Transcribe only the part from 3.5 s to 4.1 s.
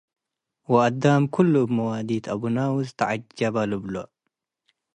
ልብሎ።